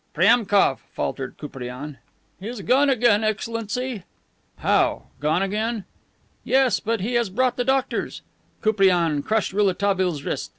"Priemkof?" 0.15 0.79
faltered 0.95 1.35
Koupriane. 1.37 1.99
"He 2.39 2.47
has 2.47 2.59
gone 2.61 2.89
again, 2.89 3.23
Excellency." 3.23 4.01
"How 4.57 5.03
gone 5.19 5.43
again?" 5.43 5.85
"Yes, 6.43 6.79
but 6.79 7.01
he 7.01 7.13
has 7.13 7.29
brought 7.29 7.55
the 7.55 7.63
doctors." 7.63 8.23
Koupriane 8.63 9.21
crushed 9.21 9.53
Rouletabille's 9.53 10.23
wrist. 10.23 10.49